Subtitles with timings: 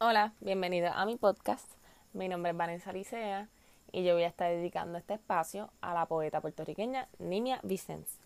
[0.00, 1.68] Hola, bienvenido a mi podcast.
[2.12, 3.48] Mi nombre es Vanessa Licea
[3.90, 8.20] y yo voy a estar dedicando este espacio a la poeta puertorriqueña Nimia Vicens.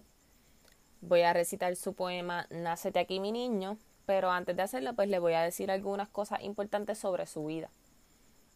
[1.01, 5.19] Voy a recitar su poema Nácete aquí mi niño, pero antes de hacerlo pues le
[5.19, 7.71] voy a decir algunas cosas importantes sobre su vida.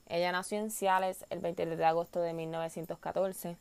[0.08, 3.56] Ella nació en Ciales el 23 de agosto de 1914.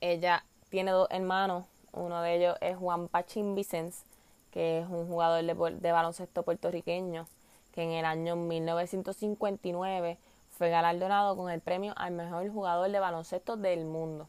[0.00, 4.04] Ella tiene dos hermanos, uno de ellos es Juan Pachín Vicens,
[4.52, 7.26] que es un jugador de, de baloncesto puertorriqueño
[7.72, 10.18] que en el año 1959
[10.50, 14.28] fue galardonado con el premio al mejor jugador de baloncesto del mundo.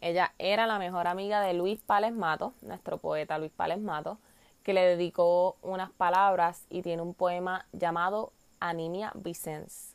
[0.00, 4.18] Ella era la mejor amiga de Luis Pales Mato, nuestro poeta Luis Pales Mato,
[4.62, 9.94] que le dedicó unas palabras y tiene un poema llamado Animia Vicens.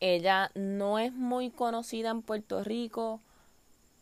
[0.00, 3.20] Ella no es muy conocida en Puerto Rico,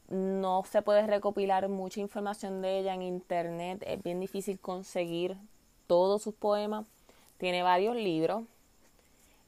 [0.08, 5.36] no se puede recopilar mucha información de ella en internet, es bien difícil conseguir
[5.86, 6.86] todos sus poemas,
[7.38, 8.44] tiene varios libros.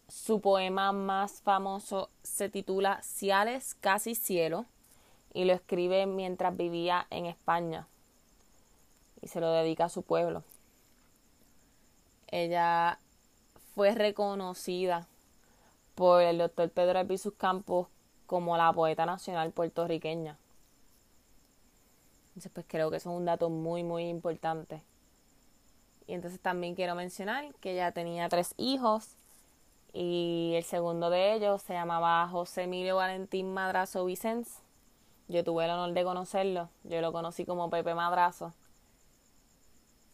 [0.09, 4.65] Su poema más famoso se titula Ciales casi cielo
[5.35, 7.87] y lo escribe mientras vivía en España
[9.21, 10.45] y se lo dedica a su pueblo.
[12.29, 12.99] Ella
[13.75, 15.07] fue reconocida
[15.95, 17.89] por el doctor Pedro Albizus Campos
[18.27, 20.39] como la poeta nacional puertorriqueña.
[22.29, 24.83] Entonces, pues creo que eso es un dato muy, muy importante.
[26.09, 29.11] Y entonces también quiero mencionar que ella tenía tres hijos
[29.93, 34.63] y el segundo de ellos se llamaba José Emilio Valentín Madrazo Vicens.
[35.29, 38.55] Yo tuve el honor de conocerlo, yo lo conocí como Pepe Madrazo.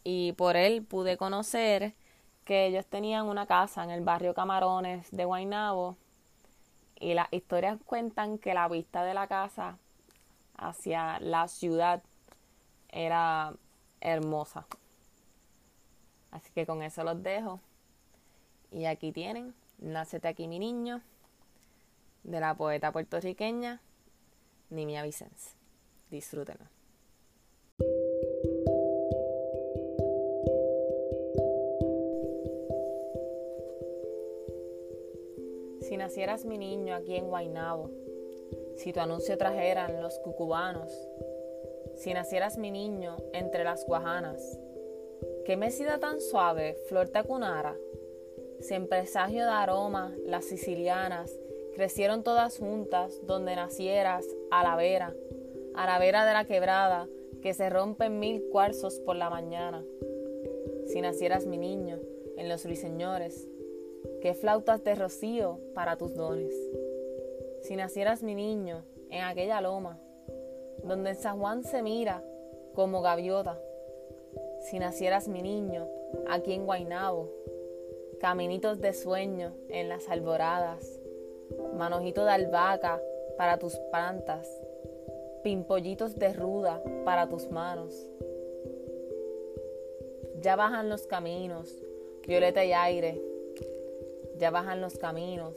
[0.03, 1.93] Y por él pude conocer
[2.43, 5.95] que ellos tenían una casa en el barrio Camarones de Guaynabo
[6.99, 9.77] y las historias cuentan que la vista de la casa
[10.57, 12.03] hacia la ciudad
[12.89, 13.53] era
[14.01, 14.67] hermosa.
[16.35, 17.61] Así que con eso los dejo.
[18.69, 21.01] Y aquí tienen, Nácete aquí mi niño,
[22.23, 23.81] de la poeta puertorriqueña
[24.69, 25.55] Nimia Vicens.
[26.11, 26.65] Disfrútenlo.
[35.79, 37.91] Si nacieras mi niño aquí en Guainabo,
[38.75, 40.91] si tu anuncio trajeran los cucubanos,
[41.95, 44.59] si nacieras mi niño entre las guajanas,
[45.45, 47.75] Qué mesida tan suave, flor tacunara.
[48.61, 51.31] Sin presagio de aroma, las sicilianas
[51.75, 55.13] crecieron todas juntas donde nacieras, a la vera,
[55.75, 57.07] a la vera de la quebrada,
[57.43, 59.85] que se rompen mil cuarzos por la mañana.
[60.87, 61.99] Si nacieras mi niño,
[62.37, 63.47] en los ruiseñores,
[64.21, 66.55] qué flautas de rocío para tus dones.
[67.61, 69.99] Si nacieras mi niño, en aquella loma,
[70.83, 72.23] donde San Juan se mira
[72.73, 73.59] como gaviota,
[74.65, 75.87] si nacieras mi niño,
[76.27, 77.29] aquí en Guainabo,
[78.19, 80.99] caminitos de sueño en las alboradas,
[81.77, 82.99] manojito de albahaca
[83.37, 84.49] para tus plantas,
[85.43, 87.93] pimpollitos de ruda para tus manos.
[90.41, 91.71] Ya bajan los caminos,
[92.25, 93.21] violeta y aire,
[94.37, 95.53] ya bajan los caminos,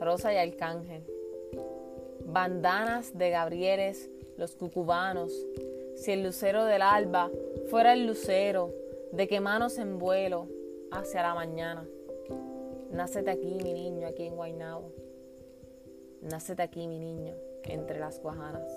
[0.00, 1.02] rosa y arcángel.
[2.24, 4.08] Bandanas de gabrieles,
[4.38, 5.32] los cucubanos,
[5.96, 7.30] si el lucero del alba
[7.68, 8.72] fuera el lucero
[9.12, 10.48] de que manos en vuelo
[10.90, 11.86] hacia la mañana.
[12.92, 14.92] Nácete aquí, mi niño, aquí en Guaynabo.
[16.22, 17.34] Nácete aquí, mi niño,
[17.64, 18.70] entre las guajanas.